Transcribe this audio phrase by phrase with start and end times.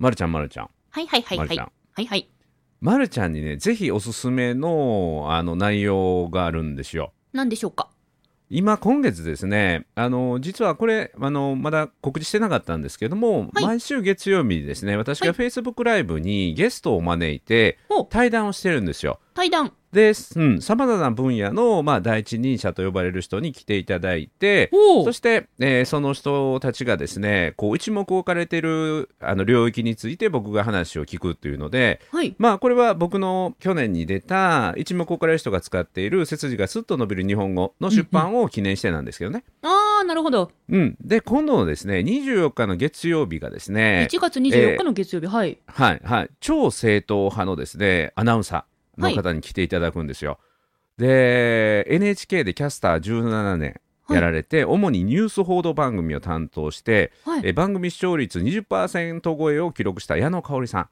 [0.00, 0.70] まるちゃんまるちゃん。
[0.88, 1.46] はいはいはいはい。
[1.46, 1.72] まるちゃん。
[1.92, 2.30] はいはい。
[2.80, 7.12] まるちゃんにねぜひおすすめのあの内容があるんですよ。
[7.34, 7.90] 何でしょうか？
[8.48, 13.64] 今今月ですねあの実はこれあのまだ告知してなかったんですけども、はい。
[13.64, 17.78] 毎週月曜日にですね私が Facebook ライブにゲストを招いて
[18.08, 19.72] 対談をしてるんですよ対談。
[19.92, 32.36] で、うん、様々な分野の、まあ、第一人者と呼ばれる人に来ていただいて、おそして、えーその人たちがですね、こう、一目置かれている、あの、領域について僕が話を聞くっていうので、はい。
[32.38, 39.42] まあ、これは僕の去年に出た、一目置かれる人が使っている、背筋がスッと伸びる日本語の出版を記念してなんですけどね。
[39.62, 40.52] あー、なるほど。
[40.68, 40.96] うん。
[41.00, 45.58] で、今度のですね、24日の月曜日がですね、1月24日の月曜日、はい。
[45.66, 48.69] はいはい、超正統派のですねアナウンサー
[49.00, 50.38] の方に来ていただくんですよ。
[50.96, 57.42] で NHK でキャスター17年やられて、主にニュース報道番組を担当して、はい。
[57.44, 60.88] え番組視聴率20%超えを記録した矢野香織さん、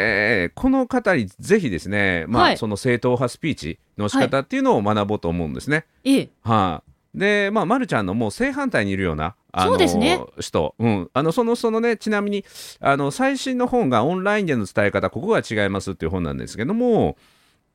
[0.00, 5.84] えーこの方にぜひですね、まあはいその正統派スピーチの仕方っていうのを学ぼうと思うんですね。
[6.04, 6.28] ええ。
[6.42, 12.44] はい、で、まあ、ま、るちゃんのもう正反対にいるような、あのそうですね人、うん、あのそのそのね、ちなみに
[12.80, 17.16] あの最新の本がオンラインでの伝え方、ここが違いますっていう本なんですけども、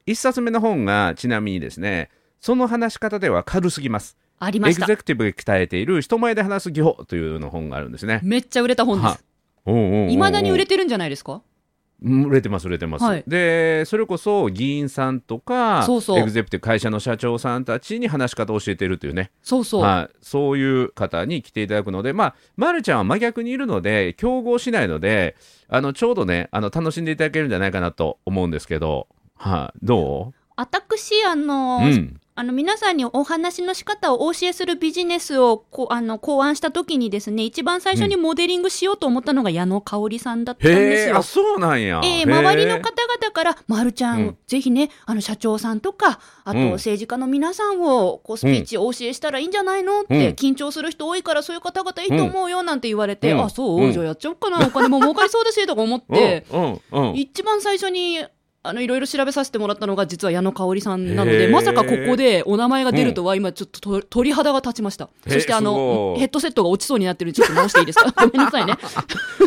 [0.06, 4.18] 一冊目の本がちなみにですね、その話し方では軽すぎます。
[4.40, 4.98] ありましたエグゼ。
[4.98, 8.20] クティブが鍛えている人前で話す技法というの本があるんですね。
[8.24, 9.24] めっちゃ売れた本ではいす。
[10.12, 11.42] いいまだに売れててるんじゃないですか？
[12.02, 13.24] 売れてます売れてます、はい。
[13.28, 16.20] でそれこそ議員さんとかそうそう。
[16.20, 19.32] エグゼクティブ会社の社長さんたちに話し方を教えてるというね。
[19.42, 19.82] そうそう。
[19.82, 25.36] はい、そういう方に来ていただくので、まあ、まるちゃんは真逆にいるので、競合しないので、
[25.70, 41.18] あのちょうどね、あの楽しんでいただけるんじゃないかなと思うんですけど、はい、ど私、あのう、うん、あの皆さんにお話の仕方をお教えするビジネスをこうあの考案した時にですね一番最初にモデリングしようと思ったのが矢野香織さんだったんですよ。
[41.18, 41.24] あ、。
[41.24, 42.02] そうなんや。
[42.04, 44.38] えへー周りの方々から、まるちゃん、うん。
[44.48, 46.72] ぜひね、あの社長さんとか、あとうん。
[46.72, 50.34] 政治家の皆さんをこうスピーチをお教えしたらいいんじゃないのって、うん。
[50.34, 53.44] 緊張する人多いから、そういう方々いいと思うよなんて言われて、うん。
[53.44, 53.94] あ、そう、うん。
[53.94, 56.46] じゃあやっちゃおうかな、お金も儲かりそうだしとか思って。
[57.14, 58.26] 一番最初に、
[58.66, 65.10] あのいろいろ調べさせてもらったのが実は矢野香織さんなのでまさかここでお名前が出るとは今ちょっとと鳥肌が立ちました。
[65.28, 67.34] そしてあのヘッドセットが落ちそうになってる。
[67.34, 68.12] ちょっと直していいですか？
[68.26, 68.76] ごめんなさいね。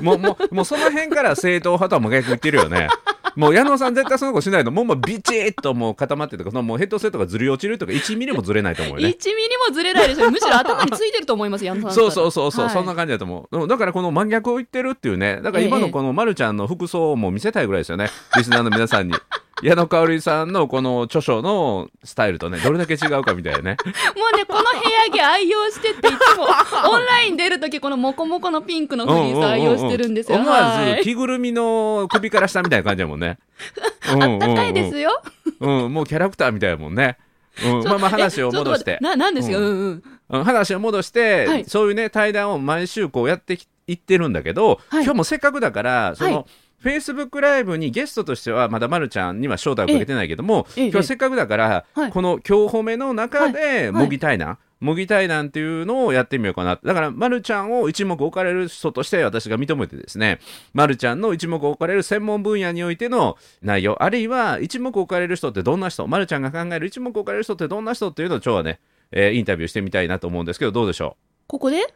[0.03, 2.88] もう、もう、もうその辺から正統派とは真逆言ってるよね。
[3.36, 4.70] もう矢野さん絶対その子しないの。
[4.70, 11.92] もうもうビチッともう固まってとかそのもうヘッドセットがずり落ちるとか1ミリもずれないと思うよ1ね ミリもずれないでしょむしろ頭についてると思います矢野さん。
[11.92, 13.58] そうらそうそうそう、はいそんな感じだと思う。
[13.58, 15.41] うんだからこの真逆を言ってるっていうね。
[15.42, 19.14] だから今ええのこのまるちゃんの服装も見せたいぐらいですよね、リスナーの皆さんに
[19.62, 23.87] 矢野香織さんのこの著書のスタイルとねどれだけ違うかみたいなねも
[24.33, 26.44] うね、この部屋着愛用してって、いつも
[26.91, 30.39] オンライン出るとき、このモコモコのピンクのフリース愛用してるんですよ。
[30.39, 33.39] 思わはいず着ぐるみの首から下みたいな感じだもんね
[34.09, 35.22] ああったかいですよ。
[35.61, 37.17] うん、もうキャラクターみたいやもんね。
[37.65, 38.99] うん、まあまあ話を戻して。
[39.00, 40.03] な、なんですか、ううんんうん。
[40.31, 46.44] うん話を戻して、はいそういうね対談を毎週こうやってきいってるんだけど、はい今日もせっかくだからその、はい
[46.78, 52.10] フェイスブックライブにゲストとしてはまだまるちゃんには招待をかけてないけども、ええ今日はせっかくだから、はい。
[52.12, 53.92] この今日褒めの中ではい。
[53.92, 56.78] 模擬対談、模擬対談っていうのをやってみようかな。
[56.82, 60.38] だからまるちゃんを一目置かれる人として私が認めてですね
[60.75, 68.81] まるちゃんの一目置かれる専門分野においての内容あるいは一目置かれる人ってどんな人まるちゃんが考える一目置かれる人ってどんな人っていうのを今日はね、
[69.12, 71.16] えーインタビューしてみたいなと思うんですけどどうでしょ
[71.47, 71.82] ここで？
[71.82, 71.87] う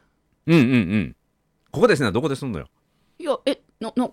[0.47, 1.17] うんうんうん。
[1.71, 2.69] ここですねどこですんのよ？
[3.19, 4.09] いや、え、な、な、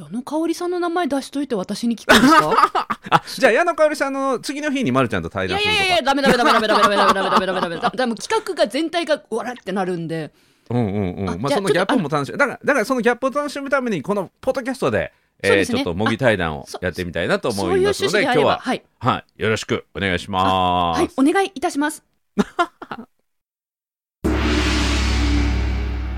[0.00, 2.88] 矢野香織さんの名前出しといて私に聞くんですか？
[3.10, 10.32] あじゃあ矢野香織さんの次の日にまるちゃんと対いや談するとかいやいや、ダメダメダメダメダメダメダメダメダメダメダメダメダメ企画が全体がわらってなるんで。
[10.70, 15.12] うんうんうんまあそのギャップも楽しみだからだからそのギャップを楽しむためにこのポッドキャストで
[15.42, 18.82] えーねちょっと模擬対談をやってみたいなと思いますので今日ははい。
[19.00, 22.04] はいよろしくお願いします、はい、お願いいたします。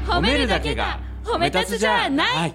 [0.06, 2.54] 褒めるだけが褒め立つじゃない。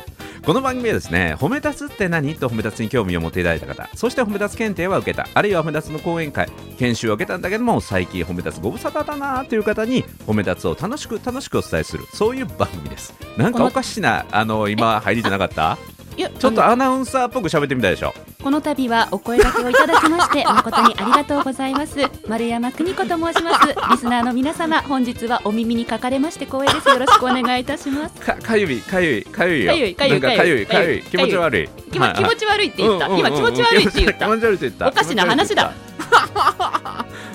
[0.45, 2.33] この番組はですね褒め立つって何？
[2.35, 6.49] と褒め立つに興味を持っていただいた方そして褒め立つ検定は受けたあるいは褒め立つの講演会
[6.79, 13.13] 研修を受けたんだけども最近褒め立つご無沙汰だなという方に褒め立つを楽しく楽しくお伝えするそういう番組です。
[13.37, 15.77] なんかおかしなあの今入りじゃなかった？
[16.29, 18.13] ちょっとアナウンサーっぽく喋ってみたいでしょ。
[18.43, 21.99] この度はお声掛けをいただきまして 誠にありがとうございます。
[22.27, 23.75] 丸山邦子と申します。
[23.91, 26.89] リスナーの皆様本日はお耳にかかれまして光栄です。
[26.89, 28.15] よろしくお願いいたします。
[28.19, 29.71] かかゆいかゆいかゆいよ。
[29.71, 31.69] かゆいかゆいかかゆいかゆい気持ち悪い。
[31.91, 34.25] 気持ち悪いって言った、今気持ち悪いって言った。
[34.25, 34.87] 気持ち悪いって言った。
[34.87, 35.71] おかしな話だ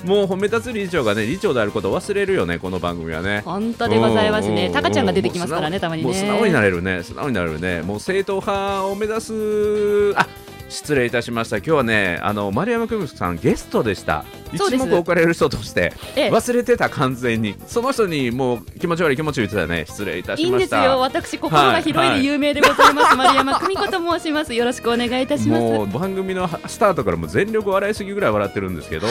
[0.03, 3.41] もう褒め立つ理事長がね理事長であることを忘れるよねこの番組はね。
[3.45, 4.69] 本当でございますね。
[4.73, 6.07] タカちゃんが出てきますからねたまにね。
[6.07, 7.81] もう素直になれるね素直になれるね。
[7.81, 10.13] もう正統派を目指す。
[10.17, 10.27] あ
[10.69, 11.57] 失礼いたしました。
[11.57, 14.25] 今日はねあの丸山久美子さんゲストでした。
[14.51, 15.93] 一目置かれる人として。
[16.17, 16.29] ええ。
[16.29, 17.55] 忘れてた完全に。
[17.67, 19.85] その人にもう気持ち悪い気持ち言ってたね。
[19.87, 20.99] 失礼いたいいんですしましたよ。
[20.99, 24.53] 私心が広いで有名でございます、丸山久美子と申します。
[24.53, 25.61] よろしくお願いいたします。
[25.61, 29.07] もう番組のスタートからもう全力笑いすぎぐらい笑ってるんですけど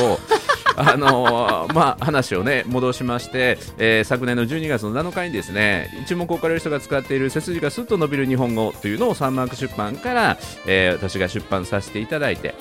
[0.76, 12.54] あのーまあ話をね戻しまして、えー昨年の12月の7日にですね一目置かれる人が使っている背筋がすっと伸びる日本語というのをサンマーク出版から、えー私が出版させていただいて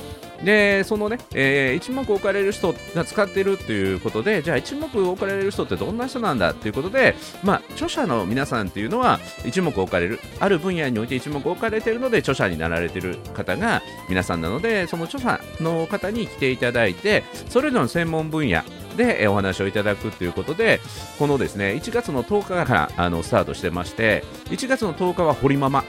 [0.45, 18.61] でそのね、えー一目置かれる人が使っているということでじゃあ一目置かれる人ってどんな人なんだということで、まあ、著者の皆さんっていうのは一目置かれるある分野において一目置かれているので著者になられている方が皆さんなのでその著者の方に来ていただいてそれぞれの専門分野
[18.95, 20.79] でえーお話をいただくということで
[21.19, 25.83] このですね1月の10日からあのスタートしてまして1月の10日は堀ママ、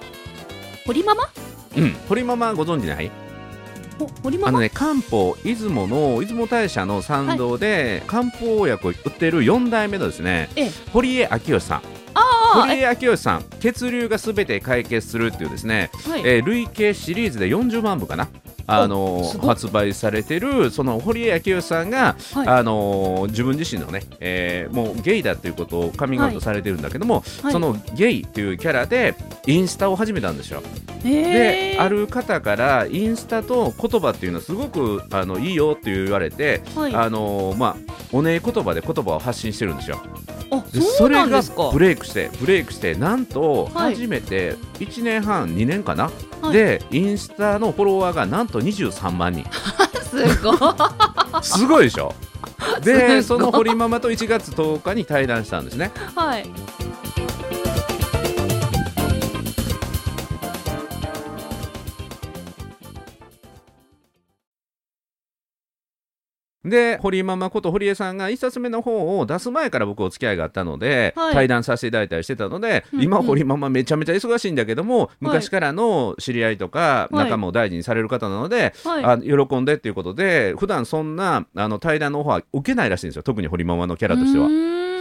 [0.87, 1.25] 堀ママ？
[1.77, 3.26] うん、堀ママご存知ない？
[4.45, 10.71] あのね漢方出雲の出雲大社の参道で、漢方薬を売ってる4代目のですねええ。
[10.93, 11.83] 堀江明義さん。
[12.55, 13.45] 堀江明義さん。
[13.61, 18.29] 血流がすべて解決するっていうですね、はい、えー累計シリーズで40万部かな
[18.67, 22.49] あの発売されてるその堀江明義さんが、はい。
[22.49, 27.53] あの自分自身のね、えーもうゲイだっていうことをカミングアウトされてるんだけども、はい。
[27.53, 29.15] そのゲイっていうキャラで
[29.47, 30.63] インスタを始めたんですよ。
[31.05, 31.75] へー。
[31.75, 36.95] である方からインスタと言葉っていうのはすごくあのいいよって言われて、はい。
[36.95, 37.77] あのまあ
[38.13, 40.01] おねえ言葉で言葉を発信してるんですよ。
[40.99, 43.95] それがブレイクしてブレイクしてなんとはい。
[43.95, 46.11] 初めて1年半2年かな、
[46.41, 46.53] はい。
[46.53, 49.45] でインスタのフォロワーがなんと23万人。
[50.03, 50.59] すごい。
[51.43, 52.15] すごいでしょ。
[52.83, 55.91] すでその堀ママと1月10日に対談したんですね。
[56.15, 56.47] はい
[66.69, 71.35] で堀ママこと堀江さんが1冊目の方を出す前から僕お付き合いがあったので、はい。
[71.35, 73.05] 対談させていただいたりしてたので、うんうん。
[73.05, 77.25] 今堀ママめちゃめちゃ忙しいんだけども、昔からの知り合いとかはい。
[77.25, 79.05] 仲間を大事にされる方なので、はい。
[79.05, 83.23] あ喜んでっていうことで普段そんなあの対談のオファー受けないらしいんですよ。
[83.23, 84.49] 特に堀ママのキャラとしては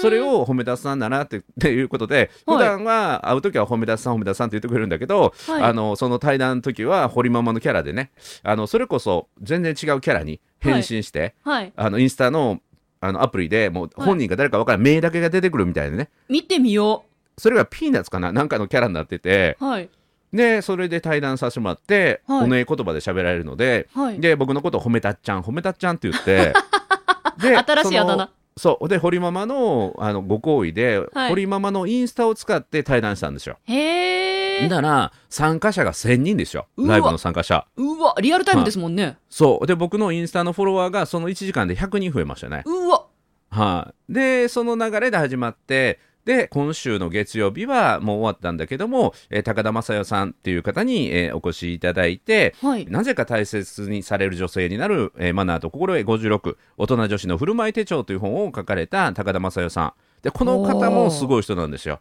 [0.01, 2.57] それを褒め出すさんだなって っていうことではい。
[2.57, 5.63] 普段は会う時は褒め出すさん褒め出すさんって言ってくれるんだけど、はい。
[5.63, 8.11] あのその対談の時は堀ママのキャラでね
[8.43, 11.73] あのそれこそ全然違うキャラに変身して、はい。
[11.75, 12.61] あのインスタの
[13.01, 16.09] あのアプリでもう本人が誰か分からん、目だけが出てくるみたいなね。
[16.29, 17.03] 見てみよ
[17.37, 19.89] それがピーナッツかななんかのキャラになっててうはい。
[20.33, 22.43] でそれで対談させてもらって、はい。
[22.45, 24.19] おねえ言葉で喋られるので、はい。
[24.19, 26.53] で僕のことを褒めたっちゃん褒めたっちゃんって言って
[27.39, 28.87] で新しいあだ名そう。
[28.87, 31.29] で堀ママのあのご好意で、はい。
[31.29, 33.57] 堀ママのインスタを使って対談したんですよ。
[33.65, 37.67] へえだから参加者が1000人ですよライブの参加者。
[37.75, 43.05] うわリアルタイムですもんね、そうで僕のインスタのフォロワーがその1時間で100人増えましたねうわ
[43.49, 52.87] はい、でその流れで始まってで今週の月曜日はもう終わったんだけども、えー高田正代さんっていう方に、えーお越しいただいて、はい。
[52.87, 59.93] なぜか大切にされる女性になる、えーマナーと心得56大人女子の振る舞い手帳という本を書かれた高田正代さん。
[60.23, 61.99] でこの方もすごい人なんですよ。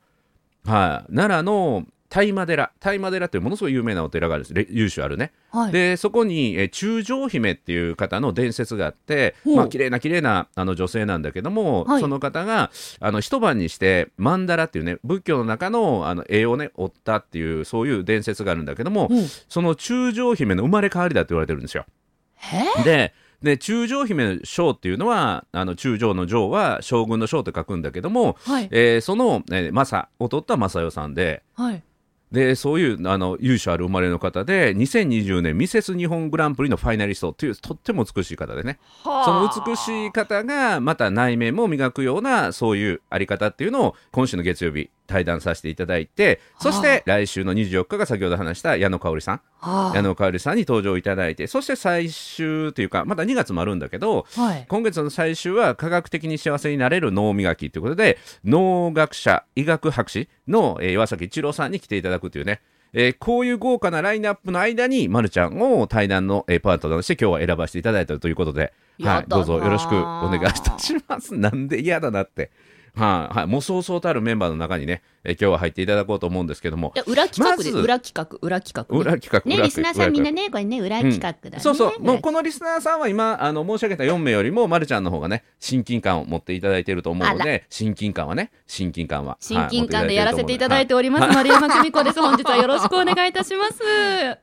[0.64, 2.70] はい、奈良の大麻寺。
[2.80, 4.54] 大麻寺というものすごい有名なお寺があるんです。
[4.54, 5.32] れ由緒あるね。
[5.50, 5.72] はい。
[5.72, 12.00] でそこに、えー中将姫っていう方の伝説があってまあ綺麗な綺麗なあの女性なんだけども、はい。
[12.00, 12.70] その方が
[13.00, 19.26] あの一晩にして曼荼羅っていうね仏教の中のあの絵をね折ったっていうそういう伝説があるんだけども、うん。
[19.48, 21.86] その中将姫の生まれ変わりだって言われてるんですよ。
[22.36, 28.68] へでで中将姫の将っていうのはあの中将の将は将軍の将と書くんだけども、はい。
[28.70, 31.82] えーその、えー、マサを取った正代さんではい
[32.34, 38.78] でそういうあの由緒ある生まれの方で2020年ミセス日本グランプリのファイナリストというとっても美しい方でね。
[39.02, 49.40] その美しい方がまた内面も磨くようなそういうあり方っていうのを今週の月曜日対談させていただいてそして来週の24日が先ほど話した矢野香織さん。
[49.58, 54.66] は矢野香織さんに登場いただいてそして最終というかまた2月もあるんだけどはい。
[54.68, 62.60] 今月の最終は科学的に幸せになれる脳磨きということで脳学者医学博士の、えー岩崎一郎さんに来ていただくというね。
[62.92, 71.34] えーこういう豪華なラインナップの間に、まるちゃんを対談の、えーパートナーとして今日は選ばせていただいたということで、はい、どうぞよろしくお願いいたします。
[71.36, 72.52] なんで嫌だなって。
[72.96, 76.92] はい、はい、もうそうそうたるメンバーの中にね、えー今日は入っていただこうと思うんですけども。
[76.94, 89.38] い、や裏企画で、まず裏企画裏企画ね裏企画、ね裏リスナーさんみんな裏ねこれね裏企画だね、そうそう、もう裏このリスナーさんは今、あの申し上げた4名よりも、まるちゃんの方がね、親近感を持っていただいていると思うのあで、親近感はね、親近感は。
[89.40, 92.20] 親近感ではいやらせていただいております、 丸山久美子です。
[92.20, 93.80] 本日はよろしくお願いいたします。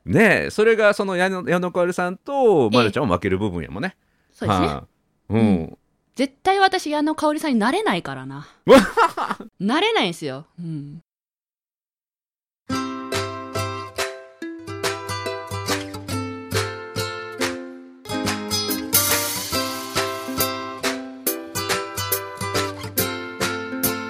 [0.05, 3.95] ねえそれがその矢野矢野かおりさんと、まるちゃんを負ける部分やもんね。
[4.33, 4.83] そうですね、は
[5.29, 5.33] い。
[5.33, 5.77] うん。
[6.15, 8.47] 絶対私矢野香織さんになれないからな。
[9.59, 11.01] なれないんですよ、うん、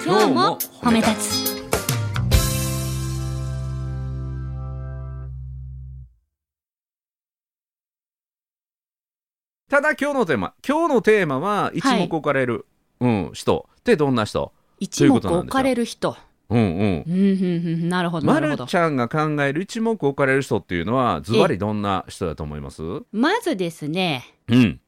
[0.04, 1.51] 今日も褒め立つ
[9.72, 12.66] ただ今日のテーマ、今日のテーマは一目置かれる、
[13.00, 13.70] うん、人。
[13.80, 14.52] ってどんな人？
[14.78, 16.14] 一目置かれる人。
[16.50, 17.88] うんうん。
[17.88, 18.64] なるほどなまるほど。
[18.66, 22.82] るちゃんが考える一目置かれる人っていうのは、ズバリどんな人だと思います？
[22.82, 24.78] うまずですねん。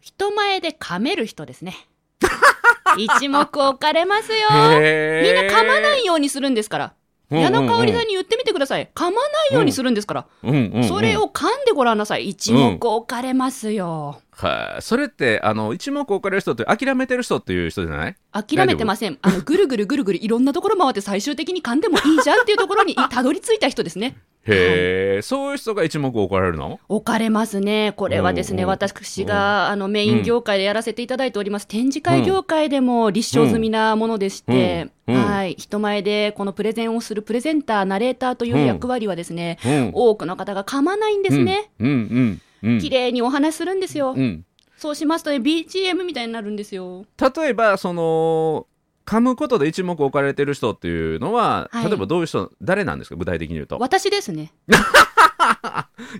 [0.00, 1.76] 人前で噛める人ですね。
[2.96, 4.38] 一目置かれますよ。
[4.80, 6.06] へみんな噛まないい。
[6.06, 6.94] ようにするんですから
[7.30, 8.88] 矢野香織さんに言ってみてください。
[8.94, 9.16] 噛まな
[9.50, 12.28] いようにするんですから、それを噛んでごらんなさい。
[12.28, 18.16] 一目置かれますよ、はい、それってあの一目置かれる人って諦めてる人っていう人じゃない？
[18.32, 19.18] 諦めてません。
[19.22, 24.18] あのぐるぐるぐるぐるいろんなところ回って最終的に噛んでもいいじゃんっていうところにたどり着いた人ですね。
[24.48, 26.78] へえ、そういう人が一目置かれるの？
[26.88, 27.94] 置かれますね。
[27.96, 35.14] これはですね、私があのメイン業界でやらせていただいております、展示会業界でも立証済みなものでして、うん。
[35.16, 35.24] うん。
[35.24, 39.90] はい、人前でこのプレゼンをするプレゼンター、ナレーターという役割はですね、うん。
[39.94, 41.70] 多くの方が噛まないんですね。
[41.80, 41.94] うんうん。
[41.94, 42.00] うん。
[42.02, 42.40] うん
[42.80, 44.14] 綺麗にお話しするんですよ。
[44.16, 44.44] うん。
[44.76, 47.06] そうしますとね、BGM みたいになるんですよ。
[47.36, 48.66] 例えばその
[49.06, 51.86] 噛むことで一目置かれてる人っていうのは、はい。
[51.86, 53.16] 例えばどういう人誰なんですか？
[53.16, 53.78] 具体的に言うと。
[53.78, 54.52] 私ですね。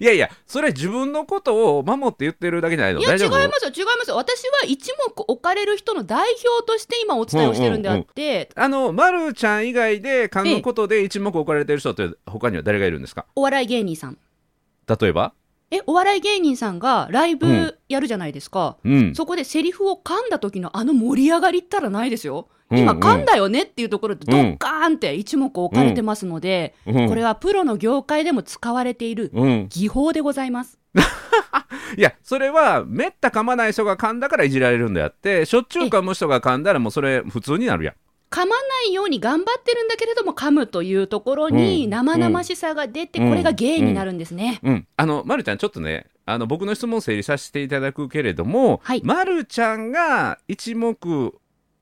[0.00, 3.00] いやいやそれ自分のことを守って言ってるだけじゃないの？
[3.00, 3.26] いや、違いま
[3.58, 4.16] すよ、違いますよ。
[4.16, 13.26] 私は一目置かれる人の代表として今お伝えをしてるんであって、あの、まるちゃん以外で噛むことで一目置かれてる人って他には誰がいるんですか？
[13.34, 14.18] お笑い芸人さん。
[14.88, 15.32] 例えば？
[15.70, 18.76] え、お笑い芸人さんがライうんブやるじゃないですか。
[18.84, 19.14] うん。
[19.14, 22.48] そこでセリフを噛んだ時のあの盛り上がりったらないですよ。
[22.70, 29.66] うん今噛んだよねっていうところでドッカーンって一目置かれてますので、うんこれはプロの業界でも使われているうん。
[29.68, 30.78] 技法でございます。
[31.96, 37.94] いや、それは、めった噛まない人が噛んだからいじられるんであって、しょっちゅう噛む人が噛んだらもうそれ普通になるやん。
[38.36, 38.52] 噛まな
[38.90, 44.60] いように頑張ってるんだけれども噛むというところにうん生々しさが出て、うんこれが芸になるんですね。
[44.62, 44.86] うん。
[44.96, 50.94] あの、まるちゃん、ちょっとね、あの、僕の質問を整理させていただくけれども、はいまるちゃんが一目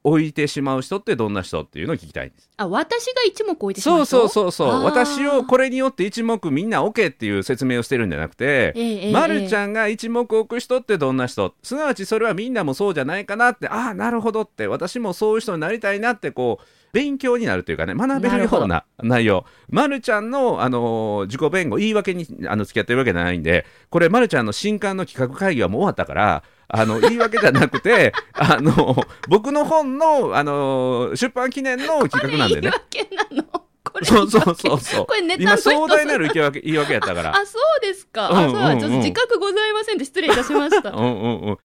[0.07, 2.51] 置いてしまう人ってどんな人っていうのを聞きたいんです。
[2.59, 4.85] あ、私が一目置いてしまそうそうそうそう。
[4.85, 11.55] 私をこれによって一目みんな置けっていう説明をしてるんじゃなくて、ええええまるちゃんが一目置く人ってどんな人？
[11.63, 19.45] すなわちそれはみんなもそうじゃないかなってああなるほどって私もそういう人になりたいなってこう勉強になるというかね学べるような内容。
[19.69, 28.97] まるちゃんの、あのー自己弁護言い訳にあの付き合ってるわけじゃないんでこれまるちゃんの新刊の企画会議はもう終わったからあの言い訳じゃなくて あの
[29.29, 32.71] 僕の本の、あのー出版記念の企画なんでね。
[32.93, 33.65] 言い訳なの？
[33.85, 35.07] これそうそうそうそう。
[35.07, 37.31] これネタ壮大なる言い訳言い訳やったから。
[37.31, 38.29] あ、そうですか。
[38.33, 40.91] あ、うんそうだ、うんちょっと自覚ございませんで失礼いたしました。
[40.93, 41.59] うんうんうん。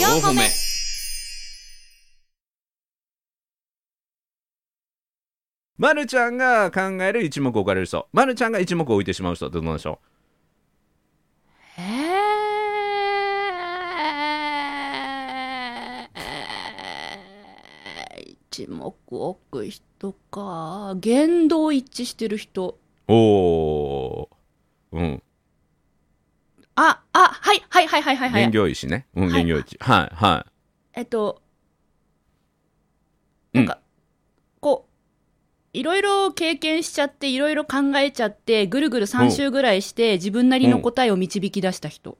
[0.00, 0.42] 四歩目
[5.76, 8.08] まるちゃんが考える一目置かれる人。
[8.12, 9.98] まるちゃんが一目置いてしまう人ってどうなんでしょ
[11.76, 20.94] えー、一目置く人か。
[21.00, 22.78] 言動一致してる人。
[23.08, 24.96] うおー。
[24.96, 25.22] うん。
[26.76, 28.30] あ、あ、はい、はい、はい、はい、はい。
[28.30, 28.42] はい。
[28.42, 29.06] 原業医師ね。
[29.16, 29.32] うんはい。
[29.32, 30.46] 原業医師はいは
[30.92, 31.42] えっと、
[33.52, 33.64] うん。
[33.66, 33.83] なんか、こう、
[35.74, 42.10] いろいろ経験しちゃって、いろいろ考えちゃって、ぐるぐる3周ぐらいして、自分なりの答えを導き出した人。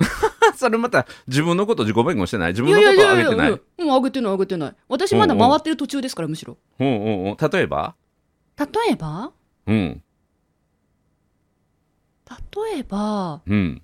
[0.00, 0.02] い
[0.56, 2.52] それまた自分のこと自己弁護してない？
[2.52, 3.60] 自い分のことをあげてない？
[3.78, 4.74] うん、あげてない、あげてない。
[4.88, 6.56] 私まだ回ってる途中ですから、むしろ。
[6.78, 7.36] うんうんうん。
[7.50, 7.94] 例えば？
[8.58, 9.32] 例えば？
[9.66, 10.02] うん。
[12.74, 13.82] 例えば、うん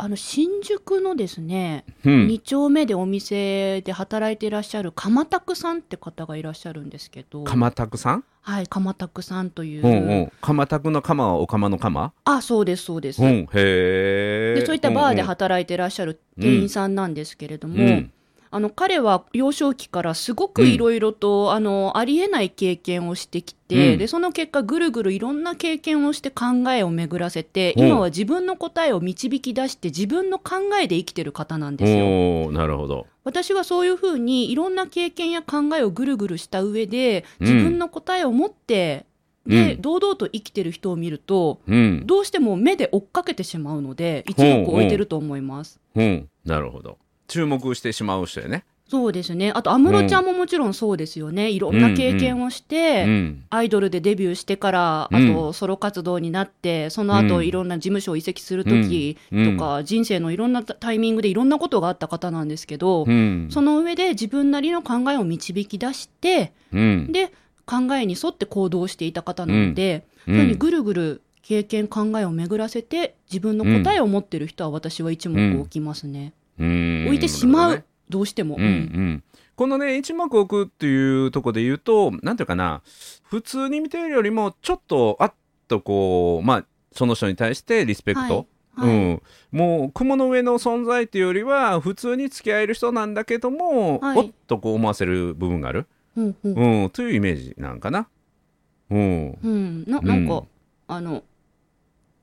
[0.00, 2.26] あの新宿のですね、うん。
[2.28, 7.42] 2丁目でお店で働いていらっしゃる鎌拓さんって方がいらっしゃるんですけど。
[7.42, 8.24] 鎌拓さん？
[8.40, 10.20] はい鎌拓さんという、うんう。
[10.26, 12.12] ん鎌拓の鎌はお釜の鎌？
[12.24, 13.28] あそうですそうです、うん。
[13.28, 18.12] へえでそういったバーでは働いてらっしゃる店員さんなんですけれども、うん
[18.50, 23.98] あの彼は幼少期からすごくいろいろと、あのありえない経験をしてきて、うん。
[23.98, 27.82] でその結果ぐるぐるいろんな経験をして考えを巡らせて、う。
[27.82, 32.52] ん今は自分の答えを導き出して自分の考えで生きてる方なんですよ。
[32.52, 33.06] なるほど。
[33.24, 37.46] 私はそういうふうにいろんな経験や考えをぐるぐるした上でうん。
[37.46, 39.06] 自分の答えを持って、
[39.46, 39.82] で、うん。
[39.82, 42.06] 堂々と生きてる人を見るとうん。
[42.06, 45.80] どうしても目で追っかけてしまうので一目置いてると思います。
[45.94, 46.28] うん。
[46.44, 48.64] なるほど注目してしまう人やね。
[48.88, 49.52] そうですね。
[49.54, 55.30] あと安室ちゃんももちろんそうですよね、いろんな経験をして、うんアイドルでデビューしてから、うん。
[55.30, 57.46] あとソロ活動になって、その後うん。
[57.46, 59.58] いろんな事務所を移籍するときうん。
[59.58, 63.48] とか、人生のいろんなタイミングでいろんなことがあった方なんですけど、うん。
[63.50, 67.12] その上で自分なりの考えを導き出して、うん。
[67.12, 67.30] で、
[67.66, 70.34] 考えに沿って行動していた方なので、うん。
[70.34, 76.32] そういうふうにぐるぐる経験、考えを巡らせて、自分の答えを持ってる人は私は一目置きますね。
[76.58, 77.04] うん。
[77.06, 77.84] 置いてしまう、ね。
[78.08, 78.56] どうしても。
[78.56, 79.24] うんうん、
[79.56, 82.82] このね一目置くっていうところで言うとなんていうかな。
[83.24, 85.34] 普通に見てるよりもちょっとあっ
[85.68, 88.88] とこうまあその人に対してリスペクト、はい。
[88.88, 94.18] うん、もう雲の上の存在っていうよりは普通に付き合える人なんだけども、はい。
[94.18, 95.86] おっとこう思わせる部分がある、
[96.16, 96.82] うんうん。
[96.82, 98.08] うん、というイメージなんかな。
[98.90, 99.38] うん。
[99.42, 100.42] うん、ななんか、うん。
[100.86, 101.22] あの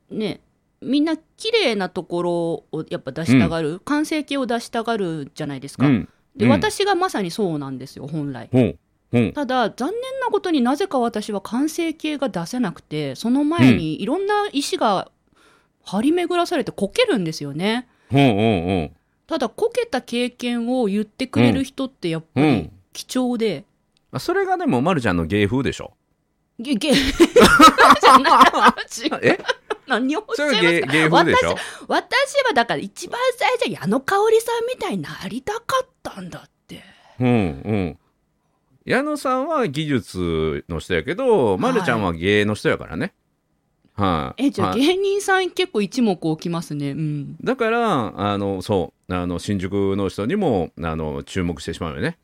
[0.10, 0.42] ね
[0.82, 2.32] みんな綺麗なところ
[2.72, 6.10] をやっぱ出したがる、完成形を出したがるじゃないですか、うん。
[6.36, 6.52] で、うん。
[6.52, 8.50] 私がまさにそうなんですよ本来。
[9.34, 15.10] ただ残念なことになぜか私は完成形が出せなくてその前にいろんな石が
[15.86, 17.88] 張り巡らされてこけるんですよね。
[19.28, 22.72] ただこけた経験を言ってくれる人ってやっぱりうん。
[22.92, 23.66] 貴重で、
[24.12, 25.94] あそれがでもまるちゃんの芸風でしょ。
[26.60, 26.94] げげ。
[26.96, 28.20] じゃ
[29.10, 29.40] ない え？
[29.88, 30.92] 何をおっしそゃいますか？
[30.92, 31.56] 芸芸風でしょ？
[31.88, 36.84] 私はだから一番最初矢野香織さんみたいになりたかったんだって
[37.20, 37.98] うんうん。
[38.86, 43.14] 矢野さんは技術の人やけど、まるちゃんは芸の人やからね。
[43.96, 52.18] はい、えじゃあはい芸人さん結構一目置きますねうんだからあのそうあの新宿の人にもあの注目してしまうよね。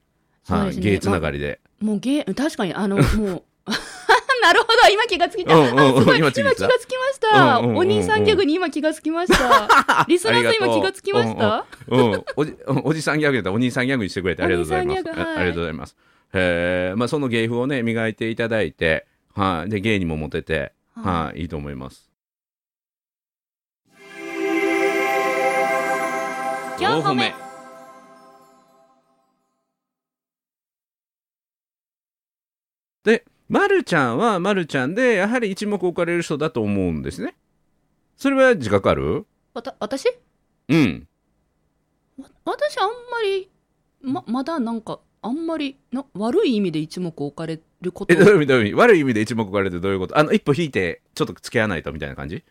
[0.48, 1.62] はね芸つながりで。
[1.80, 3.44] もう芸確かにあのもう
[4.42, 4.74] なるほど。
[4.92, 5.80] 今気がつきた、うんうんうん。
[5.80, 6.20] あすごい。
[6.20, 6.66] 今気づいた。
[6.66, 7.70] 今気がつきました、うんうんうん。
[7.70, 10.06] うんお兄さんギャグに今気がつきました。
[10.08, 11.66] リスナーさん今気がつきました。
[11.88, 15.04] うん、おじおじさんギャグやったらお兄さんギャグにしてくれてありがとうございます。
[15.08, 15.20] はい。
[15.20, 15.96] あありがとうございます。
[16.34, 16.98] えー。
[16.98, 22.12] まあ、その芸風をね磨いていただいて、はい、で芸にもモテて、ははい、いいと思います。
[26.78, 27.32] 4歩目
[33.04, 37.36] で、まるちゃんはまるちゃんで、やはり一目置かれる人だと思うんですね。
[38.16, 39.26] それは自覚ある？
[39.54, 40.08] わた私？
[40.70, 41.06] うん。
[42.18, 42.94] わ私あんま
[43.26, 43.50] り
[44.02, 48.14] ままだなんかあんまりな悪い意味で一目置かれること。
[48.14, 48.74] え、どういう意味どういう意味？
[48.76, 50.18] 悪い意味で一目置かれるってどういうこと？
[50.18, 52.46] あの、一歩引いて、ちょっと付き合わないとみたいな感じ？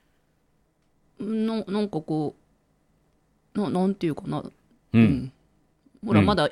[1.18, 2.34] ななんかこ
[3.54, 4.40] うななんていうかな？
[4.40, 4.52] う。
[4.92, 5.32] うん。
[6.04, 6.26] ほら、うん。
[6.26, 6.50] まだ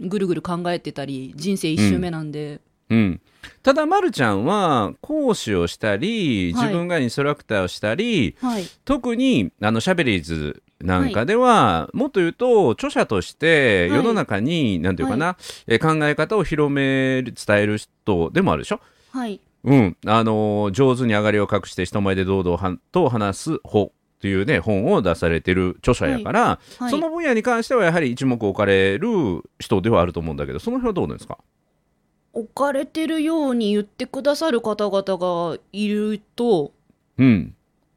[0.00, 3.20] ぐるぐる考えてたり人生一周目なんで、うん。
[3.62, 6.62] ただ、まるちゃんは、講師をしたり、はい。
[6.64, 8.64] 自分がインストラクターをしたり、はい。
[8.84, 13.98] 特に、あの、シャベリーズなんかでは、もっと言うと、著者として、はい。
[13.98, 18.80] 世の中に、なんていうかな、え考え方を広める、伝える人でもあるでしょ？
[19.10, 19.40] はい。
[19.64, 26.90] うん、あのー上手に上がりを隠して人前で堂々はと話す本というね本を出されてる著者やから、はい。
[26.90, 29.08] その分野に関してはやはり一目置かれる
[29.58, 31.38] 人ではあると思うんだけどその辺はどうなんですか？
[32.36, 36.72] 置かれてるように言ってくださる方々がいると
[37.18, 37.54] うん。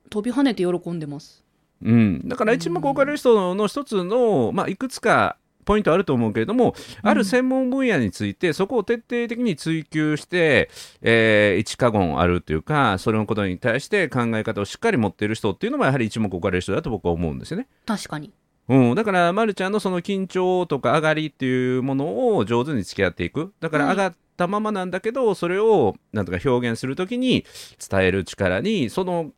[0.10, 1.44] 飛び跳ねて喜んでます。
[1.82, 6.74] うん、だから一目置かれる人の一つの、まあ、いくつかポイントあると思うけれども、
[7.04, 10.70] ある専門分野についてそこを徹底的に追求して、
[11.02, 17.68] えー一過言あるというかそれのことに対して考え方をしっかり持っている人っていうのもやはり一目置かれる人だと僕は思うんですよね。
[17.86, 18.32] 確かに。
[18.70, 23.52] うん、だから、ま、るちゃんのその緊張とか上がりっていうものを上手に付き合っていく。
[23.60, 27.46] だからはい上がったままなんだけど、それをなんとか表現するときに
[27.90, 29.32] 伝える力にその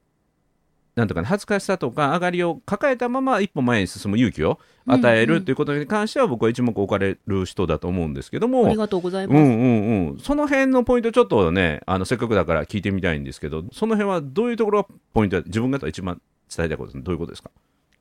[0.96, 5.30] なんとかね恥ずかしさとか上がりを抱えたまま一歩前に進む勇気を与えうん。
[5.30, 8.76] うんるということに関しては僕は一目置かれる人だと思うんですけどあもり。
[8.76, 16.22] がとうございうます、んうんうん、その辺のポイントちょっとねあのせっかくだから聞いてみたいんですけどその辺はどういうところがポイントで自分が一番
[16.56, 17.50] 伝えたいことどういうことですか？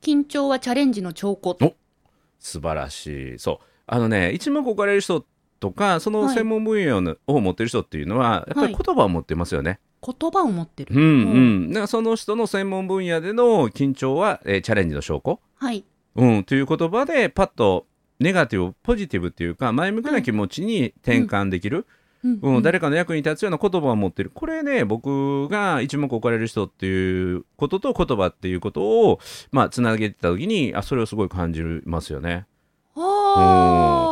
[0.01, 1.57] 緊張はチャレンジの兆候。
[1.61, 1.73] お
[2.39, 3.39] 素晴らしい。
[3.39, 3.65] そう。
[3.87, 5.25] あのね一目置かれる人
[5.61, 11.05] とかそのはい専門分野のを持ってる人っていうのはやっぱりはい言葉を持ってますよね、言葉を持ってる、うんう
[11.67, 11.69] ん。
[11.69, 15.39] だからその人の専門分野での緊張は、えーチャレンジの証拠？
[15.55, 15.85] はい。
[16.15, 17.85] うん、という言葉でパッと
[18.19, 21.85] ネガティブポジティブっていうか前向きな気持ちに転換できる、
[22.23, 22.39] うん。
[22.41, 22.63] うん。
[22.63, 24.31] 誰かの役に立つような言葉を持ってる。
[24.33, 29.19] これね僕が一目置かれる人っていうことと言葉っていうことを
[29.51, 32.47] まあつなげてた時にあそれをすごい感じますよね。
[32.93, 34.10] あ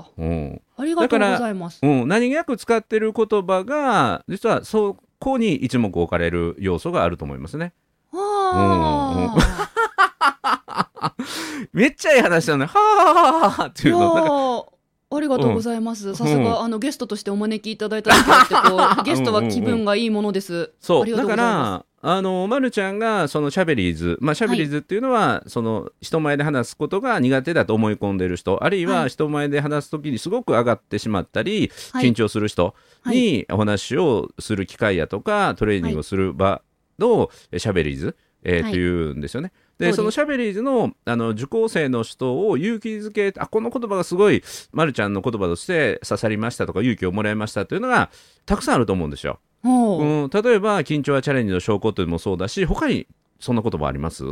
[0.00, 0.62] あうん。
[0.76, 1.80] ありがとうございます。
[1.82, 7.72] うん、何気なく使ってる言葉が実はそこに一目置かれる要素があると思いますね。
[8.12, 11.14] ああ、
[11.72, 12.66] めっちゃいい話だね。
[12.66, 12.78] はあ
[13.14, 14.72] はあはあっていうの
[15.12, 16.14] ありがとうございます。
[16.14, 20.70] さすが、あのゲストとしてお招きいただいただけあって ゲストは気分がいいものです。
[20.80, 21.10] そう。
[21.10, 29.08] だからあの、ま、るちゃんがそのシャベリーズ、まあ、シャベリーズっていうのは、その人前で話すことが苦手だと思い込んでる人あるいははい。
[29.10, 32.08] 人前で話す時にすごく上がってしまったり、はい。
[32.08, 32.74] 緊張する人
[33.06, 36.62] にお話をする機会やとかトレーニングをする場
[36.98, 39.52] のシャベリーズ、えーはいうんですよね。
[39.80, 48.10] でそのシャベリーズのあの受講生の人を勇気づけあこの言葉がすごい、ま、るちゃんの言葉として刺さりましたとか勇気をもらいましたというのが
[48.46, 49.40] たくさんあると思うんですよ。
[49.64, 50.02] おう。
[50.02, 53.06] うん、例えば緊張はチャレンジの証拠というのもそうだし他に
[53.40, 54.24] そんな言葉あります？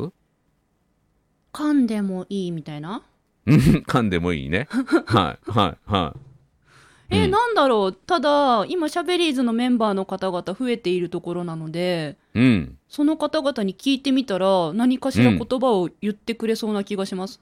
[1.52, 3.02] 噛んでもいいみたいな？
[3.46, 3.56] うん。
[3.56, 4.68] 噛んでもいいね。
[5.06, 5.50] はい。
[5.50, 5.90] はい。
[5.90, 6.20] はい
[7.10, 7.30] えーうん。
[7.30, 7.92] なんだろう。
[7.92, 12.78] ただ今シャベリーズのメンバーの方々増えているところなのでうん。
[12.88, 17.40] その方々に聞いてみたら何かしら言葉を言ってくれそうな気がします、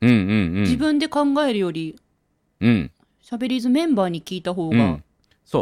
[0.00, 0.10] うん。
[0.10, 0.16] うん。
[0.16, 0.22] う
[0.60, 0.62] ん。
[0.62, 1.96] 自分で考えるより
[2.60, 2.90] うん。
[3.20, 5.00] シャベリーズメンバーに聞いた方が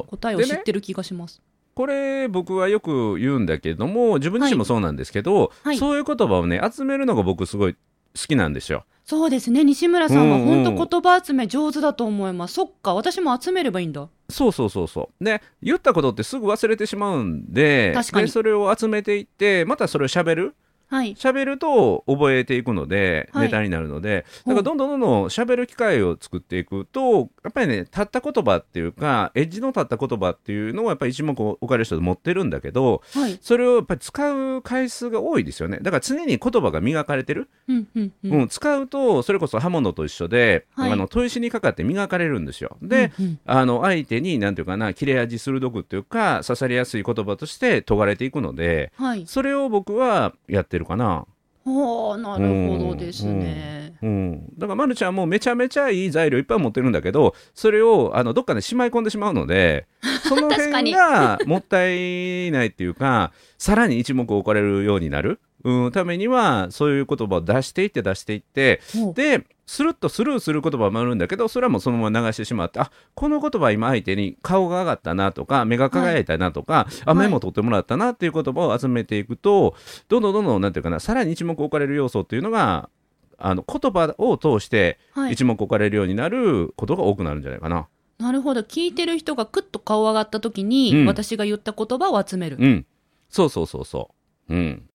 [0.07, 1.43] 答えを知ってる気がします、
[1.75, 5.77] これ僕はよく言うんだけども自分自身もそうなんですけど、はい。
[5.77, 7.77] そういう言葉をね集めるのが僕すごい
[8.17, 8.85] 好きなんですよ。
[9.05, 9.63] そうですね。
[9.63, 12.93] 西村さんはうんうん本当言葉集め上手だと思います、そっか。
[12.95, 14.09] 私も集めればいいんだ。
[14.29, 15.25] そうそうそうそう。
[15.25, 18.27] で言ったことってすぐ忘れてしまうんで確かに。
[18.27, 20.57] でそれを集めていってまたそれを喋る
[20.89, 21.15] はい。
[21.15, 23.47] 喋ると覚えていくので、はい。
[23.47, 33.39] ネタになるのでだからどんどんどんどん喋る機会を作っていくとやっぱりねたった言葉っていうかエッジの立った言葉っていうのをやっぱり一目置かれる人持ってるんだけどはい。
[33.41, 35.79] それをやっぱり使う回数が多いですよね。
[35.83, 38.33] だから常に言葉が磨かれてる、うんうんうん。
[38.33, 40.93] うん使うとそれこそ刃物と一緒で、はい。
[40.93, 42.77] あの砥石にかかって磨かれるんですよ。
[42.83, 43.41] で、うんうん。
[43.45, 49.27] あの相手に何ていうかな切れ味鋭くっていうか刺さりやすい言葉として研がれていくのではい。
[49.27, 51.27] それを僕はやってるかな。
[51.67, 59.89] はあなるほどですね、うん、だから、ま、るちゃんもめちゃめちゃいい材料いっぱい持ってるんだけどそれをあのどっかでしまい込んでしまうので
[60.29, 68.81] その辺がもったいないっていうかさらに一目置かれるようになる、うん、ためにはそういう言葉を出していって出していって
[69.15, 77.27] でスルッとスルーする言葉もあるんだけどそれはもうそのまま流してしまってあこの言葉今相手に顔が上がったなとか目が輝いたなとか、あはい。
[77.27, 79.75] メモ取ってもらったなっていう言葉を集めていくと
[80.09, 82.89] どんどんどんどんなんていうかなさらに一目置かれる要素っていうのが
[83.37, 85.33] あの言葉を通してはい。
[85.33, 87.89] 一目置かれるようになることが多くなるんじゃないかな。
[88.19, 88.61] なるほど。
[88.61, 91.07] 聞いてる人がクッと顔上がった時に、うん。
[91.07, 92.87] 私が言った言葉を集める、うん、
[93.29, 94.11] そうそうそうそ
[94.49, 94.55] う。
[94.55, 94.89] うん。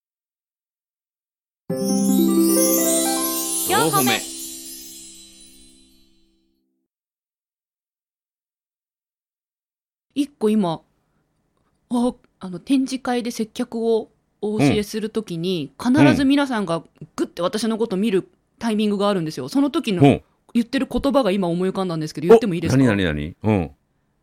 [1.72, 4.20] 4歩目。
[10.14, 10.82] 一個今
[11.90, 14.10] ああの展示会で接客を
[14.42, 16.84] お教えするときに、必ず皆さんが
[17.16, 18.28] グッて私のこと見る
[18.60, 19.48] タイミングがあるんですよ。
[19.48, 20.22] その時のほう。
[20.54, 22.84] 言ってる言葉が今思い浮かんだんですけど言ってもいいですか？
[22.84, 23.36] お何何何？
[23.44, 23.72] うん。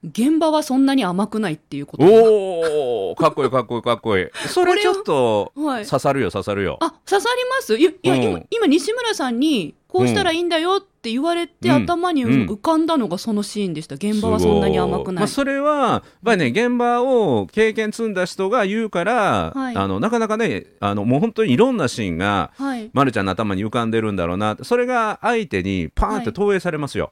[0.05, 2.05] 現場はそんなに甘くないっていうこと。
[2.05, 4.27] おおかっこいいかっこいいかっこいい。
[4.47, 5.85] それちょっとはい。
[5.85, 6.79] 刺さるよ刺さるよ。
[6.81, 7.77] あ刺さります？
[7.77, 8.23] いやいや、うん。
[8.23, 11.83] 今今西村さんにこうしたらいいんだよって言われて、うん。
[11.83, 12.47] 頭にうん。
[12.47, 13.97] 浮かんだのがそのシーンでした。
[13.97, 19.77] 現場はそんなに甘くない、まあ、それはやっぱりね現場を経験積んだ人が言うから、はい。
[19.77, 22.89] あのなかなかねあのもう本当にいろんなシーンが、はい。
[22.93, 27.11] ま、るちゃんの頭に浮かんでるんだろうなそれが相手にパーンって投影されますよ。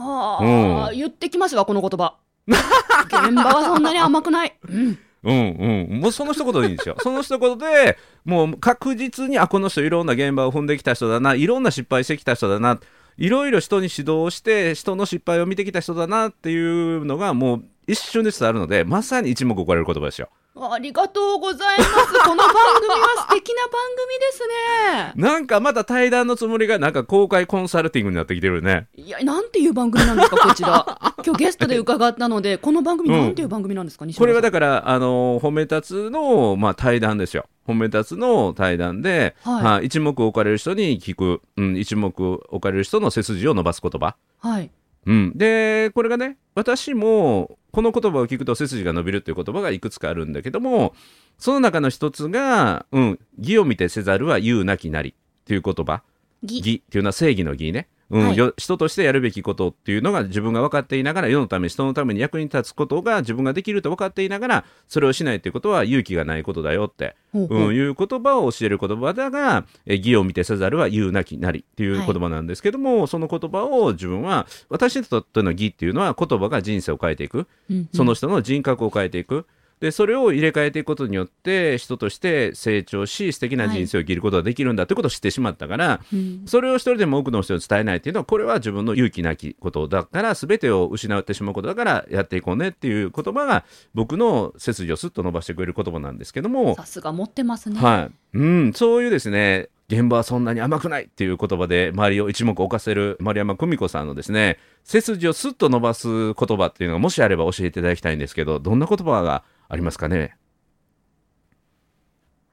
[0.00, 2.16] ああ、う言ってきますわこの言葉。
[2.46, 6.96] 現場はそんなに甘くない、うん、うんうん、もうその一言でいいんですよ。
[7.02, 11.34] その一言でもう確実にあこの人いろんな現場を踏んできた人だな。
[11.34, 12.80] いろんな失敗してきた人だな。
[13.18, 20.30] いろいろ人に指導して人の失敗を見てきた人だなっていうのがもう一瞬で伝わるのでまさに一目置かれる言葉ですよ。
[20.56, 21.90] ありがとうございます。
[22.26, 22.48] この番
[22.80, 25.12] 組は素敵な番組ですね。
[25.14, 28.88] なんかまた対談のつもりがなんか公開コンサルティングになってきてるよね。
[28.96, 30.84] いや、なんていう番組なんですか、こちら。
[31.24, 37.46] 今日ゲストで伺ったので、この番組なんていう番組なんですか、西これはだから、あの褒め立つの、まあ、対談ですよ。
[37.68, 44.16] 褒め立つの対談で、はいはい一目置かれる人に聞く、うん、一目置かれる人の背筋を伸ばす言葉。
[44.40, 44.70] はい。
[45.06, 50.94] うん、でこれがね私もこの言葉を聞くと背筋が伸びるっていう言葉がいくつかあるんだけども
[51.38, 56.02] その中の一つが「うん、義を見てせざるは言うなきなり」っていう言葉。
[56.42, 58.36] ぎ義っていうのは正義の義ね、うんはい。
[58.36, 67.58] よ人としてやるべきことっていうのが自分が分かっていながら世のため人のために役に立つことが自分ができると分かっていながらそれをしないっていうことは勇気がないことだよってほうほう。
[67.68, 77.46] うん、いう言葉を教える言葉だが、え義を見てせざるは言うなきなりっていう言葉なんですけども、その言葉を自分は私にとっての義っていうのは言葉が人生を変えていく。
[77.70, 77.88] うんうん。
[77.94, 79.46] その人の人格を変えていく
[79.80, 86.42] でそれを入れ替えていくことによって人として成長し素敵な人生を生きることができるんだってことを知ってしまったから、うん。
[86.46, 93.64] それを一人でも多くの人に伝えないっていうのはこれは自分の勇気なきことだから全てを失ってしまうことだからやっていこうねっていう言葉が
[93.94, 97.80] 僕の背筋をスッと伸ばしてくれる言葉なんですけどもさすが持ってますね。
[97.80, 110.36] はい、うん、そういうですね現場はそんなに甘くないっていう言葉で周りを一目置かせる丸山久美子さんのですね背筋をスッと伸ばす言葉っていうのがもしあれば教えていただきたいんですけどどんな言葉がありますかね？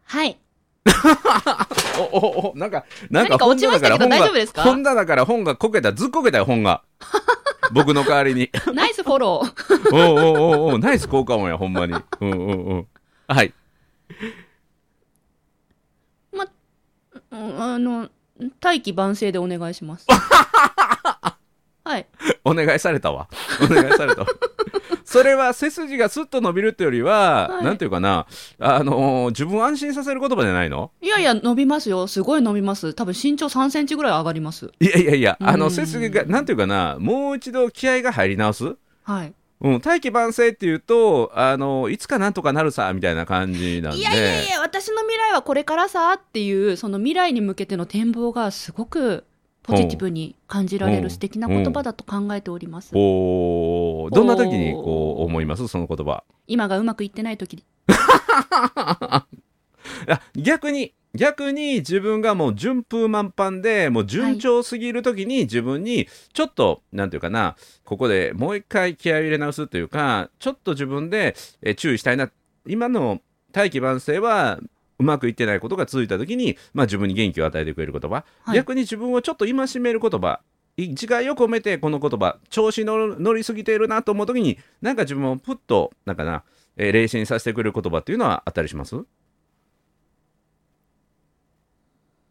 [0.06, 0.38] はい。
[1.99, 4.63] おおおなんかなんか何か落ちましたけど本が大丈夫ですか？
[4.63, 6.82] 本棚から本がこけたずっこけたよ本が
[7.73, 9.91] 僕の代わりにナイスフォロー。
[9.93, 12.88] おうおうおうおうナイス効果音やほんまにうんうんうん
[13.27, 13.53] はい
[17.32, 18.10] うんあの、
[18.62, 20.08] 大器晩成でお願いします。
[21.84, 22.06] はい。
[22.45, 23.27] お願いされたわ。
[23.62, 24.27] お願いされたわ。
[25.07, 28.27] それは背筋がスッと伸びるってよりは、はいなんていうかな、
[28.59, 30.91] あのー自分を安心させる言葉じゃないの？
[31.01, 32.07] いやいや、伸びますよ。
[32.07, 32.93] すごい伸びます。
[32.93, 34.69] 多分身長3センチぐらい上がります。
[34.81, 38.75] いやいやいや、あのうん背筋が、なんていうかな、もう一度気合が入り直す？
[39.03, 39.33] はい。
[39.59, 43.99] うん、大器晩成っていうと、あのいつかなんとかなるさ、みたいな感じなんで。
[43.99, 49.23] いやいやいや、私の未来はこれからさっていう、その未来に向けての展望がすごく
[49.67, 51.03] ポジティブに感じられうん。
[51.03, 52.93] る素敵な言葉だと考えております。
[52.93, 55.67] こう、どんな時にこう思います？
[55.67, 56.23] その言葉。
[56.47, 57.63] 今がうまくいってない時。
[60.08, 72.30] あ逆に逆に自分がもう順風満帆でもう順調すぎる時に自分にちょっと、なんていうかなここでもう一回気合を入れ直すというかちょっと自分でえ注意したいな。
[72.67, 74.60] 今の大器晩成は
[74.99, 80.41] うまくいってないことが続いた時に、まあ、自分に元気を与えてくれる言葉、はい逆に自分をちょっと戒める言葉
[80.77, 86.43] い自戒を込めてこの言葉調子の乗りすぎているなと思う時になんか自分をプッとなんかな、
[86.77, 88.95] えー冷静にさせてくれる言葉っていうのはあったりします？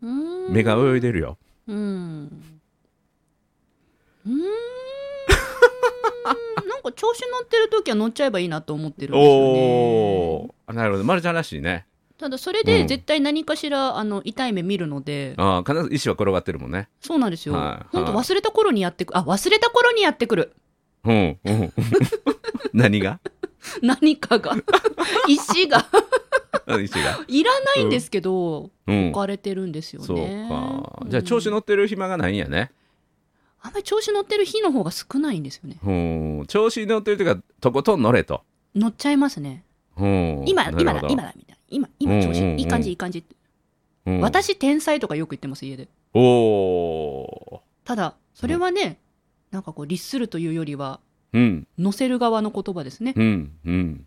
[0.05, 1.39] ん目が泳いでるよ。
[1.67, 2.31] うん。
[4.27, 4.39] うーん。
[6.69, 10.55] なんか調子乗ってる時は乗っちゃえばいいなと思ってるんですよおね。
[10.69, 11.87] おーなるほど、まるちゃんらしいね。
[12.19, 16.89] ただそれうんで絶対何かしら、あの痛い目見るので、ああ、必ず石は転がってるもんね。
[17.01, 17.55] そうなんですよ。
[17.55, 19.19] はい本当はい忘れた頃にやってくる。
[19.19, 20.53] あ、忘れた頃にやってくる。
[21.05, 21.73] うん、うん。
[22.73, 23.21] 何が？
[23.83, 24.57] 何かが。
[25.29, 25.87] 石が。
[26.81, 27.25] 石が？
[27.29, 29.21] いらないんですけど、うん置。
[29.21, 30.47] かれてるんですよそうね。
[30.49, 31.03] か。
[31.07, 32.73] じゃあ、調子乗ってる暇がないんやね。
[33.61, 35.79] あんまり調子乗ってる日の方が少ないんですよね。
[35.85, 36.47] うん。
[36.47, 38.43] 調子に乗ってるというか、とことん乗れと。
[38.75, 39.65] 乗っちゃいますね。
[39.97, 40.45] うん。
[40.47, 41.23] 今、今だ、今。
[41.23, 41.56] だ、みたいな。
[41.69, 43.35] 今、今調子、うんうんうんいい感じ、いい感じって。
[44.07, 45.89] うん、私、天才とかよく言ってます、家で。
[46.15, 48.99] おおただ、それはね、
[49.51, 51.39] なんかこう、律するというよりは、ー。
[51.39, 53.15] うん、乗せる側の言葉ですね。
[53.17, 54.07] うん、うん。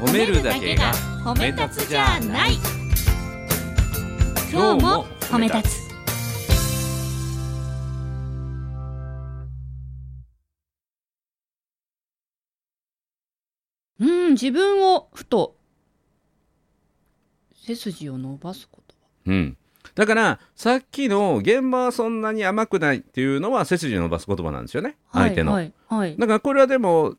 [0.00, 0.92] 褒めるだけが
[1.24, 2.58] 褒め立つじゃない
[4.52, 5.83] 今日も褒め立つ
[14.04, 15.56] うん、自分をふと、
[17.54, 18.94] 背筋を伸ばすこと。
[19.26, 19.56] うん、
[19.94, 24.96] だからさっきの現場はそんなに甘くないっていうのは背筋を伸ばす言葉なんですよね。
[25.12, 26.16] 相手の、はい、はい、はい。
[26.18, 27.16] だからこれはでも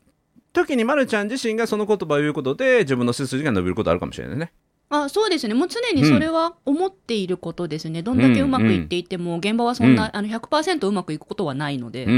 [0.52, 4.52] 時にまるちゃん自身がその言葉を言うことで自分の背筋が伸びることあるかもしれないね。
[4.88, 12.16] あそうですね、もう常にそれは思っていることですね、どんだけうまくいっていても、現場はそんな、あの100%うまくいくことはないので、うんうん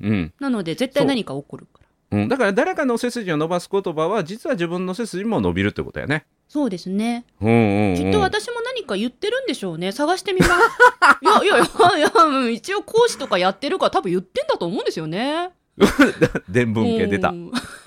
[0.00, 0.32] うんうん。
[0.40, 1.66] なので、絶対何か起こる。
[2.14, 6.26] うん、だから誰かの背筋を伸ばす言葉は実は自分の背筋も伸びるってことやね。
[6.48, 7.24] そうですね。
[7.40, 9.90] うんうんうん、きっと私も何か言ってるんでしょうね。
[9.90, 10.50] 探してみます。
[11.22, 15.50] いやいやいやいや、うん一応講師とかやってるから多分言ってんだと思うんですよね。
[16.48, 17.30] 伝文系出た。
[17.30, 17.34] う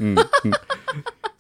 [0.04, 0.16] ん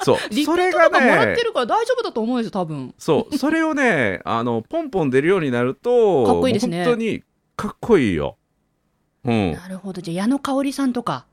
[0.04, 0.17] そう。
[0.45, 2.93] それがもらってね、るから大丈夫だと思うんですよ、多分。
[2.97, 3.38] そう。
[3.38, 7.23] それをね、あの、ポンポン出るようになると、かっこいいですね本当に
[7.58, 8.38] かっこいいよ。
[9.26, 9.52] うん。
[9.52, 10.02] なるほど。
[10.02, 11.26] じゃあ、矢野香織さんとか、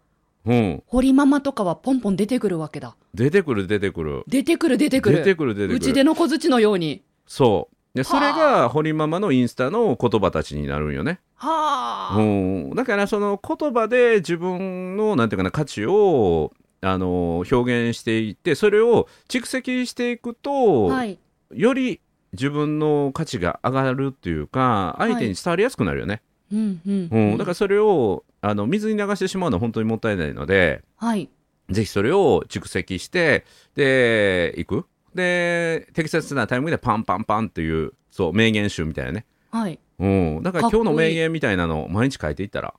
[0.46, 0.82] うん。
[0.86, 2.96] 堀ママとかはポンポン出てくるわけだ。
[3.14, 4.24] 出てくる出てくる。
[4.26, 5.16] 出てくる出てくる。
[5.16, 5.76] 出てくる出てくる。
[5.76, 7.02] うちでの小槌のように。
[7.26, 7.74] そう。
[7.94, 11.20] で、それが、堀ママのインスタの言葉たちになるんよね。
[11.36, 12.16] はあ。
[12.18, 12.74] うん。
[12.74, 21.18] だから、その言葉で自分の、なんていうかな、価値を、あの、表現していって、それを蓄積していくと、はい。
[21.54, 22.00] より
[22.32, 26.20] 自分の価値が上がるっていうか、相手に伝わりやすくなるよね。
[26.52, 27.08] うんうん。
[27.10, 27.38] うん。
[27.38, 31.30] だから、それを、あの、水に流してしまうのは本当にもったいないので、はい。
[31.70, 34.84] ぜひそれを蓄積して、で、いく。
[35.14, 39.24] で、適切なタイミングでパンパンパンっていう、そう、名言集みたいなね。
[39.50, 39.78] はい。
[39.98, 40.42] うん。
[40.42, 42.74] だから今日の名言みたいなのを毎日書いていったら、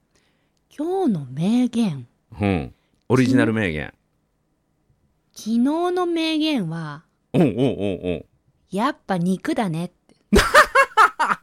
[0.78, 2.08] 今日の名言。
[2.40, 2.74] うん。
[3.10, 3.92] オリジナル名言。
[5.34, 7.64] 昨日の名言は、うんうんうんう
[8.18, 8.26] ん。
[8.70, 10.16] やっぱ肉だねって。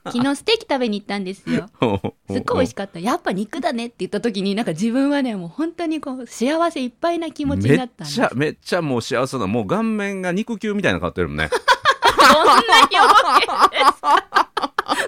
[0.11, 1.69] 昨日ステーキ食べに行ったんですよ。
[2.29, 2.99] すっごい美味しかった。
[2.99, 8.21] やっぱ肉だねって言った時に、なんか自分はね、もう本当にこう、幸せいっぱいな気持ちになったんです。
[8.21, 11.49] めっちゃ、めっちゃもう幸せな、もう顔面が肉球みたいな顔ってるもんね。
[11.51, 14.51] どんな表現ですか？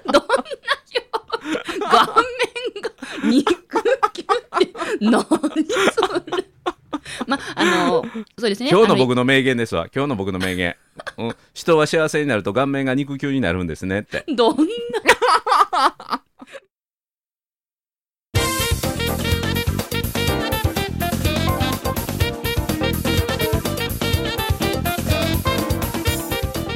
[0.06, 0.44] どんな表
[0.98, 1.80] 現？
[1.80, 2.90] 顔面が
[3.24, 3.54] 肉
[4.12, 5.36] 球って何そ
[6.36, 6.44] れ？
[7.26, 8.04] まあの
[8.38, 9.88] そうですね今日のあ僕の名言ですわ。
[9.94, 10.76] 今日の僕の名言。
[11.18, 14.24] うん、人は幸せになると顔面が肉球になるんですねって。
[14.28, 14.64] どんな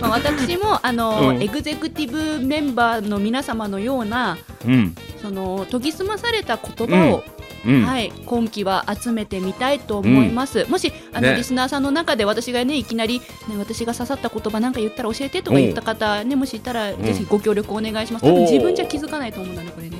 [0.00, 4.94] まあ私もあの、うんエグゼクティブメンバーの皆様のようなうん。
[5.20, 7.37] その研ぎ澄まされた言葉を、うん。
[7.64, 10.64] はい、今期は集めてみたいと思います。
[10.70, 18.26] もしあの、ねリスナーさんの中で私がねいきなり、ね、私が刺さった言葉なんか言ったら教えてとか言った方ねもしいたら、んぜひご協力お願いします。
[18.26, 19.96] 多分自分じゃ気づかないと思うのでこれね。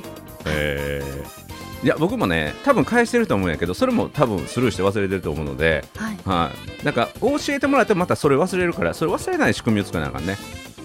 [0.46, 1.48] えー
[1.84, 6.18] いや、僕もね、多分返してると思うんやけど、それも多分スルーして忘れてると思うので、はい。
[6.24, 6.50] は
[6.82, 6.84] い。
[6.84, 10.36] なんか、教えてもらってもまたそれ忘れるから、それ忘れない仕組みを作らなあかんね。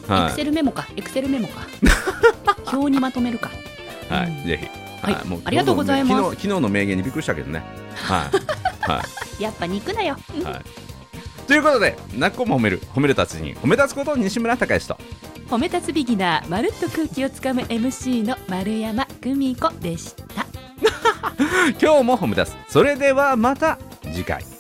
[0.03, 0.33] エクはい。
[0.33, 1.61] セルメモか、エクセルメモか。
[2.77, 3.49] 表にまとめるか。
[4.09, 4.82] はい、うんぜひ。
[5.03, 7.63] はいもうありがとうございます昨日昨日の名言にびっくりしたけどね。
[7.95, 8.35] はい。
[8.89, 9.03] は
[9.39, 10.17] やっぱ肉だよ。
[10.33, 10.43] い。
[10.43, 10.61] はい。
[11.47, 14.97] ということで、なっこも褒める、褒める達人、褒め立つこと西村隆之と。
[15.49, 20.45] 褒め立つビギナー、まるっと空気をつかむ MC の丸山久美子でした。
[21.81, 22.71] 今日も褒め立つ。
[22.71, 24.52] それではまた次回。